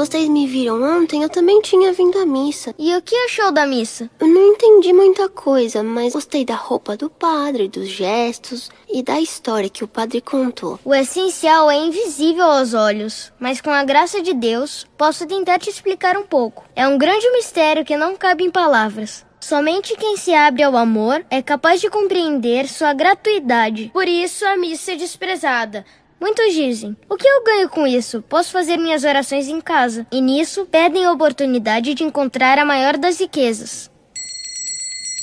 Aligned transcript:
vocês 0.00 0.30
me 0.30 0.46
viram 0.46 0.82
ontem, 0.82 1.22
eu 1.22 1.28
também 1.28 1.60
tinha 1.60 1.92
vindo 1.92 2.18
à 2.18 2.24
missa. 2.24 2.74
E 2.78 2.96
o 2.96 3.02
que 3.02 3.14
achou 3.14 3.52
da 3.52 3.66
missa? 3.66 4.08
Eu 4.18 4.28
não 4.28 4.54
entendi 4.54 4.94
muita 4.94 5.28
coisa, 5.28 5.82
mas 5.82 6.14
gostei 6.14 6.42
da 6.42 6.54
roupa 6.54 6.96
do 6.96 7.10
padre, 7.10 7.68
dos 7.68 7.86
gestos 7.86 8.70
e 8.88 9.02
da 9.02 9.20
história 9.20 9.68
que 9.68 9.84
o 9.84 9.88
padre 9.88 10.22
contou. 10.22 10.80
O 10.86 10.94
essencial 10.94 11.70
é 11.70 11.76
invisível 11.76 12.46
aos 12.46 12.72
olhos, 12.72 13.30
mas 13.38 13.60
com 13.60 13.68
a 13.68 13.84
graça 13.84 14.22
de 14.22 14.32
Deus, 14.32 14.86
posso 14.96 15.26
tentar 15.26 15.58
te 15.58 15.68
explicar 15.68 16.16
um 16.16 16.24
pouco. 16.24 16.64
É 16.74 16.88
um 16.88 16.96
grande 16.96 17.30
mistério 17.32 17.84
que 17.84 17.94
não 17.94 18.16
cabe 18.16 18.42
em 18.42 18.50
palavras. 18.50 19.26
Somente 19.40 19.96
quem 19.96 20.18
se 20.18 20.34
abre 20.34 20.62
ao 20.62 20.76
amor 20.76 21.24
é 21.30 21.40
capaz 21.40 21.80
de 21.80 21.88
compreender 21.88 22.68
sua 22.68 22.92
gratuidade. 22.92 23.90
Por 23.92 24.06
isso 24.06 24.44
a 24.44 24.56
missa 24.56 24.92
é 24.92 24.96
desprezada. 24.96 25.84
Muitos 26.20 26.52
dizem: 26.52 26.94
O 27.08 27.16
que 27.16 27.26
eu 27.26 27.42
ganho 27.42 27.68
com 27.70 27.86
isso? 27.86 28.22
Posso 28.28 28.52
fazer 28.52 28.76
minhas 28.76 29.04
orações 29.04 29.48
em 29.48 29.60
casa. 29.60 30.06
E 30.12 30.20
nisso 30.20 30.66
perdem 30.66 31.06
a 31.06 31.12
oportunidade 31.12 31.94
de 31.94 32.04
encontrar 32.04 32.58
a 32.58 32.64
maior 32.64 32.98
das 32.98 33.18
riquezas. 33.18 33.90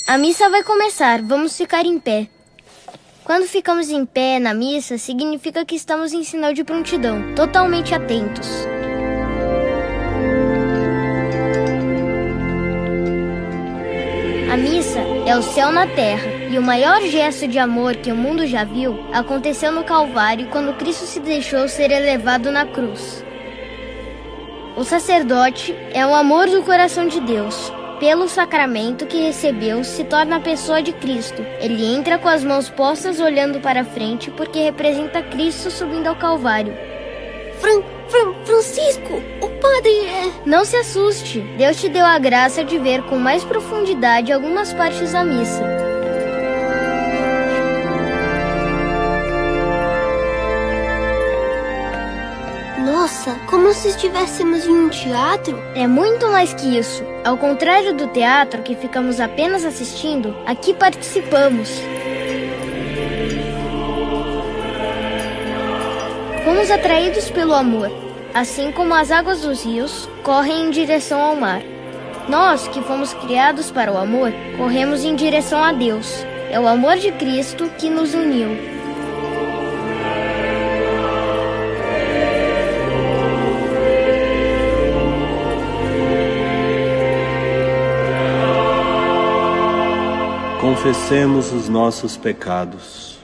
A 0.07 0.17
missa 0.17 0.49
vai 0.49 0.63
começar, 0.63 1.21
vamos 1.21 1.55
ficar 1.55 1.85
em 1.85 1.99
pé. 1.99 2.27
Quando 3.23 3.45
ficamos 3.45 3.89
em 3.89 4.05
pé 4.05 4.39
na 4.39 4.53
missa, 4.53 4.97
significa 4.97 5.65
que 5.65 5.75
estamos 5.75 6.13
em 6.13 6.23
sinal 6.23 6.53
de 6.53 6.63
prontidão, 6.63 7.35
totalmente 7.35 7.93
atentos. 7.93 8.47
A 14.49 14.55
missa 14.55 14.99
é 15.27 15.37
o 15.37 15.43
céu 15.43 15.73
na 15.73 15.85
terra, 15.87 16.36
e 16.49 16.57
o 16.57 16.61
maior 16.61 17.01
gesto 17.01 17.47
de 17.47 17.59
amor 17.59 17.95
que 17.95 18.11
o 18.11 18.15
mundo 18.15 18.45
já 18.45 18.63
viu 18.63 18.97
aconteceu 19.11 19.71
no 19.71 19.83
Calvário 19.83 20.47
quando 20.47 20.77
Cristo 20.77 21.05
se 21.05 21.19
deixou 21.19 21.67
ser 21.67 21.91
elevado 21.91 22.51
na 22.51 22.65
cruz. 22.65 23.23
O 24.75 24.83
sacerdote 24.83 25.75
é 25.91 26.05
o 26.05 26.13
amor 26.13 26.47
do 26.47 26.61
coração 26.63 27.07
de 27.07 27.19
Deus. 27.19 27.73
Pelo 27.99 28.29
sacramento 28.29 29.07
que 29.07 29.17
recebeu, 29.17 29.83
se 29.83 30.03
torna 30.03 30.35
a 30.35 30.39
pessoa 30.39 30.83
de 30.83 30.93
Cristo. 30.93 31.43
Ele 31.59 31.83
entra 31.83 32.19
com 32.19 32.27
as 32.27 32.43
mãos 32.43 32.69
postas 32.69 33.19
olhando 33.19 33.59
para 33.59 33.83
frente 33.83 34.29
porque 34.29 34.59
representa 34.59 35.23
Cristo 35.23 35.71
subindo 35.71 36.05
ao 36.05 36.15
Calvário. 36.15 36.75
Fran, 37.59 37.81
Fran, 38.07 38.33
Francisco, 38.45 39.15
o 39.41 39.49
padre 39.59 40.05
é. 40.05 40.31
Não 40.45 40.63
se 40.63 40.77
assuste, 40.77 41.41
Deus 41.57 41.81
te 41.81 41.89
deu 41.89 42.05
a 42.05 42.19
graça 42.19 42.63
de 42.63 42.77
ver 42.77 43.01
com 43.03 43.17
mais 43.17 43.43
profundidade 43.43 44.31
algumas 44.31 44.71
partes 44.73 45.11
da 45.11 45.23
missa. 45.23 45.86
Nossa, 52.87 53.35
como 53.49 53.73
se 53.73 53.89
estivéssemos 53.89 54.65
em 54.65 54.71
um 54.71 54.87
teatro? 54.87 55.61
É 55.75 55.85
muito 55.85 56.25
mais 56.29 56.53
que 56.53 56.77
isso. 56.77 57.03
Ao 57.25 57.37
contrário 57.37 57.93
do 57.93 58.07
teatro, 58.07 58.63
que 58.63 58.77
ficamos 58.77 59.19
apenas 59.19 59.65
assistindo, 59.65 60.33
aqui 60.45 60.73
participamos. 60.73 61.69
Fomos 66.45 66.71
atraídos 66.71 67.29
pelo 67.29 67.53
amor, 67.53 67.91
assim 68.33 68.71
como 68.71 68.93
as 68.93 69.11
águas 69.11 69.41
dos 69.41 69.65
rios 69.65 70.07
correm 70.23 70.67
em 70.67 70.71
direção 70.71 71.19
ao 71.19 71.35
mar. 71.35 71.61
Nós, 72.29 72.69
que 72.69 72.81
fomos 72.81 73.13
criados 73.15 73.69
para 73.69 73.91
o 73.91 73.97
amor, 73.97 74.31
corremos 74.55 75.03
em 75.03 75.13
direção 75.13 75.61
a 75.61 75.73
Deus. 75.73 76.25
É 76.49 76.57
o 76.57 76.65
amor 76.65 76.95
de 76.95 77.11
Cristo 77.11 77.69
que 77.77 77.89
nos 77.89 78.13
uniu. 78.13 78.76
Confessemos 90.77 91.51
os 91.51 91.67
nossos 91.67 92.15
pecados. 92.15 93.17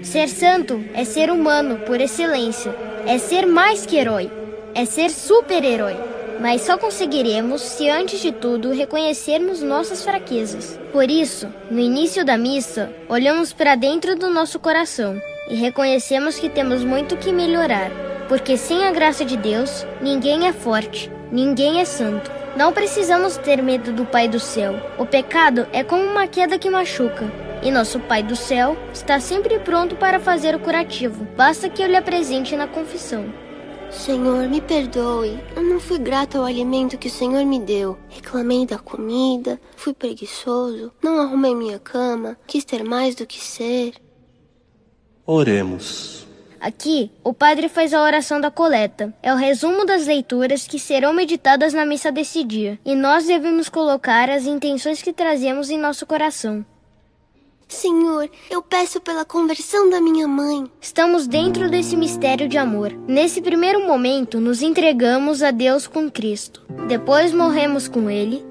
Ser 0.00 0.28
santo 0.28 0.80
é 0.94 1.04
ser 1.04 1.28
humano 1.28 1.80
por 1.80 2.00
excelência, 2.00 2.72
é 3.04 3.18
ser 3.18 3.46
mais 3.46 3.84
que 3.84 3.96
herói, 3.96 4.30
é 4.76 4.84
ser 4.84 5.10
super-herói. 5.10 5.96
Mas 6.40 6.62
só 6.62 6.78
conseguiremos 6.78 7.62
se, 7.62 7.90
antes 7.90 8.20
de 8.20 8.30
tudo, 8.30 8.70
reconhecermos 8.70 9.60
nossas 9.60 10.04
fraquezas. 10.04 10.78
Por 10.92 11.10
isso, 11.10 11.48
no 11.68 11.80
início 11.80 12.24
da 12.24 12.38
missa, 12.38 12.92
olhamos 13.08 13.52
para 13.52 13.74
dentro 13.74 14.14
do 14.14 14.30
nosso 14.30 14.60
coração 14.60 15.20
e 15.50 15.56
reconhecemos 15.56 16.38
que 16.38 16.48
temos 16.48 16.84
muito 16.84 17.16
que 17.16 17.32
melhorar, 17.32 17.90
porque 18.28 18.56
sem 18.56 18.84
a 18.84 18.92
graça 18.92 19.24
de 19.24 19.36
Deus, 19.36 19.84
ninguém 20.00 20.46
é 20.46 20.52
forte, 20.52 21.10
ninguém 21.32 21.80
é 21.80 21.84
santo. 21.84 22.43
Não 22.56 22.72
precisamos 22.72 23.36
ter 23.36 23.60
medo 23.60 23.92
do 23.92 24.06
Pai 24.06 24.28
do 24.28 24.38
céu. 24.38 24.74
O 24.96 25.04
pecado 25.04 25.66
é 25.72 25.82
como 25.82 26.04
uma 26.04 26.28
queda 26.28 26.56
que 26.56 26.70
machuca. 26.70 27.30
E 27.64 27.70
nosso 27.70 27.98
Pai 27.98 28.22
do 28.22 28.36
céu 28.36 28.76
está 28.92 29.18
sempre 29.18 29.58
pronto 29.58 29.96
para 29.96 30.20
fazer 30.20 30.54
o 30.54 30.60
curativo. 30.60 31.24
Basta 31.36 31.68
que 31.68 31.82
eu 31.82 31.88
lhe 31.88 31.96
apresente 31.96 32.54
na 32.54 32.68
confissão. 32.68 33.24
Senhor, 33.90 34.48
me 34.48 34.60
perdoe. 34.60 35.36
Eu 35.56 35.64
não 35.64 35.80
fui 35.80 35.98
grato 35.98 36.38
ao 36.38 36.44
alimento 36.44 36.96
que 36.96 37.08
o 37.08 37.10
Senhor 37.10 37.44
me 37.44 37.58
deu. 37.58 37.98
Reclamei 38.08 38.64
da 38.64 38.78
comida, 38.78 39.60
fui 39.76 39.92
preguiçoso, 39.92 40.92
não 41.02 41.20
arrumei 41.20 41.56
minha 41.56 41.80
cama, 41.80 42.36
quis 42.46 42.64
ter 42.64 42.84
mais 42.84 43.16
do 43.16 43.26
que 43.26 43.40
ser. 43.40 43.94
Oremos. 45.26 46.23
Aqui, 46.64 47.10
o 47.22 47.34
padre 47.34 47.68
faz 47.68 47.92
a 47.92 48.00
oração 48.00 48.40
da 48.40 48.50
coleta. 48.50 49.12
É 49.22 49.30
o 49.34 49.36
resumo 49.36 49.84
das 49.84 50.06
leituras 50.06 50.66
que 50.66 50.78
serão 50.78 51.12
meditadas 51.12 51.74
na 51.74 51.84
missa 51.84 52.10
desse 52.10 52.42
dia. 52.42 52.78
E 52.86 52.94
nós 52.94 53.26
devemos 53.26 53.68
colocar 53.68 54.30
as 54.30 54.46
intenções 54.46 55.02
que 55.02 55.12
trazemos 55.12 55.68
em 55.68 55.76
nosso 55.76 56.06
coração. 56.06 56.64
Senhor, 57.68 58.30
eu 58.50 58.62
peço 58.62 58.98
pela 58.98 59.26
conversão 59.26 59.90
da 59.90 60.00
minha 60.00 60.26
mãe. 60.26 60.64
Estamos 60.80 61.26
dentro 61.26 61.68
desse 61.68 61.98
mistério 61.98 62.48
de 62.48 62.56
amor. 62.56 62.94
Nesse 63.06 63.42
primeiro 63.42 63.86
momento, 63.86 64.40
nos 64.40 64.62
entregamos 64.62 65.42
a 65.42 65.50
Deus 65.50 65.86
com 65.86 66.10
Cristo. 66.10 66.62
Depois 66.88 67.30
morremos 67.34 67.88
com 67.88 68.08
Ele. 68.08 68.42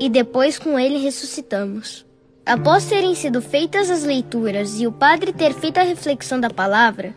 E 0.00 0.08
depois 0.08 0.58
com 0.58 0.76
Ele 0.76 0.98
ressuscitamos. 0.98 2.04
Após 2.46 2.84
terem 2.84 3.14
sido 3.14 3.40
feitas 3.40 3.88
as 3.88 4.04
leituras 4.04 4.78
e 4.78 4.86
o 4.86 4.92
padre 4.92 5.32
ter 5.32 5.54
feito 5.54 5.78
a 5.78 5.82
reflexão 5.82 6.38
da 6.38 6.50
palavra 6.50 7.14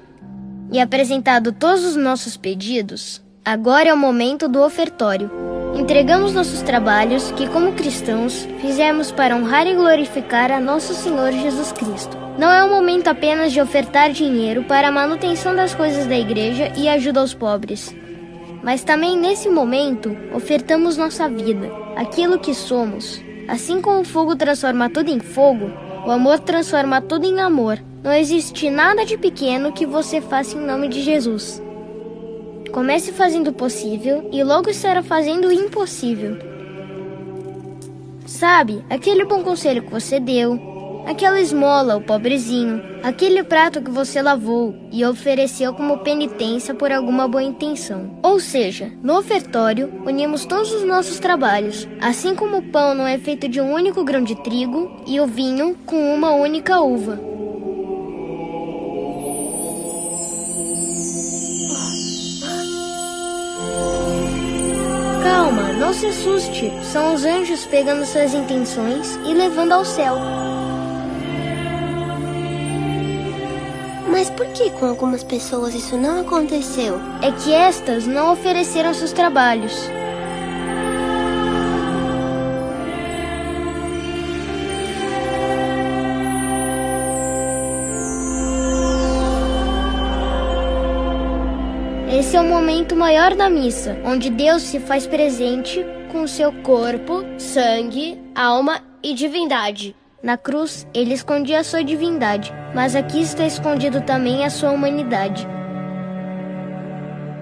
e 0.72 0.80
apresentado 0.80 1.52
todos 1.52 1.84
os 1.84 1.98
nossos 1.98 2.38
pedidos, 2.38 3.22
agora 3.44 3.90
é 3.90 3.94
o 3.94 3.98
momento 3.98 4.48
do 4.48 4.64
ofertório. 4.64 5.30
Entregamos 5.76 6.34
nossos 6.34 6.62
trabalhos 6.62 7.30
que, 7.32 7.46
como 7.50 7.74
cristãos, 7.74 8.48
fizemos 8.62 9.12
para 9.12 9.36
honrar 9.36 9.68
e 9.68 9.76
glorificar 9.76 10.50
a 10.50 10.62
nosso 10.62 10.94
Senhor 10.94 11.34
Jesus 11.34 11.74
Cristo. 11.74 12.18
Não 12.40 12.50
é 12.50 12.64
o 12.64 12.70
momento 12.70 13.10
apenas 13.10 13.52
de 13.52 13.60
ofertar 13.60 14.12
dinheiro 14.12 14.64
para 14.64 14.88
a 14.88 14.92
manutenção 14.92 15.54
das 15.54 15.76
coisas 15.76 16.06
da 16.06 16.18
igreja 16.18 16.72
e 16.78 16.88
ajuda 16.88 17.20
aos 17.20 17.34
pobres. 17.34 17.94
Mas 18.64 18.82
também 18.82 19.18
nesse 19.18 19.50
momento 19.50 20.16
ofertamos 20.34 20.96
nossa 20.96 21.28
vida, 21.28 21.70
aquilo 21.98 22.40
que 22.40 22.54
somos, 22.54 23.22
Assim 23.48 23.82
como 23.82 24.02
o 24.02 24.06
fogo 24.06 24.36
transforma 24.36 24.90
tudo 24.90 25.10
em 25.10 25.20
fogo, 25.20 25.72
o 26.06 26.12
amor 26.12 26.40
transforma 26.40 27.02
tudo 27.02 27.26
em 27.26 27.40
amor. 27.40 27.80
Não 28.04 28.12
existe 28.12 28.70
nada 28.70 29.06
de 29.06 29.18
pequeno 29.18 29.72
que 29.72 29.86
você 29.86 30.20
faça 30.20 30.58
em 30.58 30.66
nome 30.66 30.90
de 30.90 31.02
Jesus. 31.02 31.62
Comece 32.72 33.12
fazendo 33.14 33.50
o 33.50 33.54
possível 33.54 34.30
e 34.32 34.44
logo 34.44 34.70
estará 34.70 35.02
fazendo 35.02 35.48
o 35.48 35.52
impossível. 35.52 36.38
Sabe, 38.26 38.84
aquele 38.90 39.24
bom 39.24 39.42
conselho 39.42 39.82
que 39.82 39.92
você 39.92 40.20
deu, 40.20 40.60
aquela 41.08 41.40
esmola, 41.40 41.96
o 41.96 42.02
pobrezinho, 42.02 42.84
aquele 43.02 43.42
prato 43.42 43.82
que 43.82 43.90
você 43.90 44.22
lavou 44.22 44.76
e 44.92 45.06
ofereceu 45.06 45.74
como 45.74 46.00
penitência 46.00 46.76
por 46.76 46.92
alguma 46.92 47.28
boa 47.28 47.42
intenção. 47.42 48.20
Ou 48.22 48.40
seja, 48.40 48.92
no 49.02 49.18
ofertório, 49.18 49.92
unimos 50.06 50.46
todos 50.46 50.72
os 50.74 50.84
nossos 50.84 51.18
trabalhos, 51.18 51.88
assim 52.02 52.36
como 52.36 52.58
o 52.58 52.64
pão 52.64 52.94
não 52.94 53.08
é 53.08 53.18
feito 53.18 53.48
de 53.48 53.62
um 53.62 53.74
único 53.74 54.04
grão 54.04 54.22
de 54.22 54.36
trigo 54.44 55.02
e 55.08 55.20
o 55.20 55.26
vinho 55.26 55.78
com 55.86 56.14
uma 56.14 56.32
única 56.32 56.82
uva. 56.82 57.18
Calma, 65.24 65.74
não 65.74 65.94
se 65.94 66.08
assuste. 66.08 66.72
São 66.84 67.14
os 67.14 67.24
anjos 67.24 67.66
pegando 67.66 68.06
suas 68.06 68.34
intenções 68.34 69.18
e 69.26 69.34
levando 69.34 69.72
ao 69.72 69.86
céu. 69.86 70.47
Mas 74.18 74.32
por 74.32 74.48
que 74.48 74.72
com 74.72 74.88
algumas 74.88 75.24
pessoas 75.24 75.76
isso 75.76 75.96
não 75.96 76.22
aconteceu? 76.22 77.00
É 77.22 77.32
que 77.32 77.54
estas 77.54 78.08
não 78.08 78.34
ofereceram 78.34 78.92
seus 78.92 79.12
trabalhos. 79.12 79.72
Esse 92.12 92.36
é 92.36 92.42
o 92.42 92.44
momento 92.44 92.96
maior 92.96 93.36
da 93.36 93.52
missa, 93.52 94.00
onde 94.04 94.32
Deus 94.32 94.64
se 94.64 94.80
faz 94.80 95.06
presente 95.06 95.86
com 96.12 96.26
seu 96.26 96.52
corpo, 96.64 97.24
sangue, 97.38 98.20
alma 98.34 98.82
e 99.04 99.14
divindade. 99.14 99.96
Na 100.22 100.36
cruz, 100.36 100.88
ele 100.96 101.14
escondia 101.14 101.60
a 101.60 101.64
sua 101.64 101.84
divindade, 101.84 102.52
mas 102.74 102.96
aqui 102.96 103.22
está 103.22 103.46
escondido 103.46 104.02
também 104.02 104.44
a 104.46 104.50
sua 104.50 104.72
humanidade. 104.72 105.48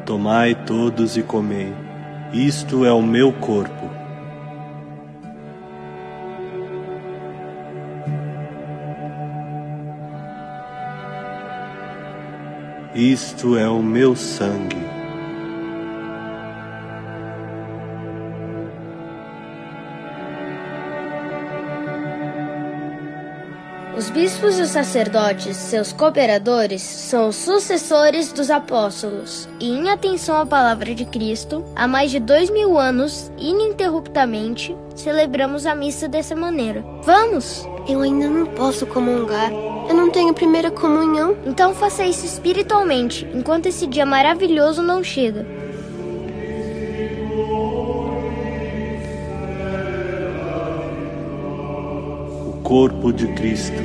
Tomai 0.06 0.54
todos 0.66 1.16
e 1.16 1.24
comei, 1.24 1.74
isto 2.34 2.86
é 2.86 2.92
o 2.92 3.02
meu 3.02 3.32
corpo. 3.32 3.90
Isto 12.94 13.58
é 13.58 13.68
o 13.68 13.82
meu 13.82 14.16
sangue. 14.16 14.95
Os 23.98 24.10
bispos 24.10 24.60
e 24.60 24.62
os 24.62 24.70
sacerdotes, 24.72 25.56
seus 25.56 25.94
cooperadores, 25.94 26.82
são 26.82 27.30
os 27.30 27.38
sucessores 27.38 28.34
dos 28.34 28.52
apóstolos, 28.52 29.48
e 29.58 29.70
em 29.70 29.90
atenção 29.90 30.36
à 30.36 30.46
palavra 30.46 30.94
de 30.94 31.06
Cristo, 31.06 31.64
há 31.74 31.88
mais 31.88 32.12
de 32.12 32.20
dois 32.20 32.50
mil 32.50 32.78
anos, 32.78 33.32
ininterruptamente, 33.38 34.76
celebramos 34.96 35.66
a 35.66 35.74
missa 35.74 36.10
dessa 36.10 36.36
maneira. 36.36 36.84
Vamos! 37.04 37.66
Eu 37.88 38.02
ainda 38.02 38.28
não 38.28 38.46
posso 38.48 38.86
comungar. 38.86 39.52
Eu 39.88 39.96
não 39.96 40.10
tenho 40.10 40.34
primeira 40.34 40.72
comunhão. 40.72 41.38
Então 41.46 41.74
faça 41.74 42.04
isso 42.06 42.26
espiritualmente, 42.26 43.26
enquanto 43.34 43.68
esse 43.68 43.88
dia 43.88 44.06
maravilhoso 44.06 44.82
não 44.82 45.04
chega. 45.04 45.46
Corpo 52.66 53.14
de 53.14 53.28
Cristo. 53.28 53.78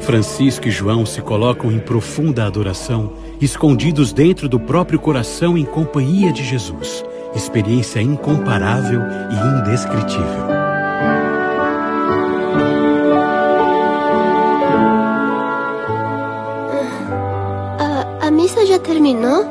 Francisco 0.00 0.66
e 0.66 0.70
João 0.72 1.06
se 1.06 1.22
colocam 1.22 1.70
em 1.70 1.78
profunda 1.78 2.44
adoração, 2.44 3.12
escondidos 3.40 4.12
dentro 4.12 4.48
do 4.48 4.58
próprio 4.58 4.98
coração 4.98 5.56
em 5.56 5.64
companhia 5.64 6.32
de 6.32 6.42
Jesus. 6.42 7.04
Experiência 7.36 8.02
incomparável 8.02 9.00
e 9.00 9.60
indescritível. 9.60 10.52
Missa 18.52 18.66
já 18.66 18.78
terminou? 18.78 19.46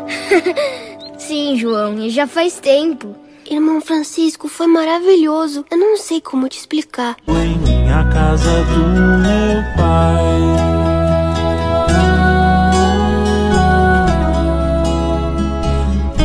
Sim, 1.18 1.57
João, 1.57 2.00
e 2.00 2.09
já 2.09 2.27
faz 2.27 2.59
tempo. 2.59 3.15
Irmão 3.50 3.81
Francisco, 3.81 4.48
foi 4.48 4.68
maravilhoso. 4.68 5.65
Eu 5.69 5.77
não 5.77 5.98
sei 5.98 6.21
como 6.21 6.48
te 6.48 6.59
explicar. 6.59 7.18
Em 7.27 7.57
minha 7.57 8.03
casa 8.09 8.63
do 8.65 8.80
meu 9.18 9.75
pai 9.75 10.31